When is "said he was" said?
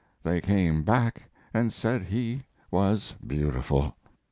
1.71-3.13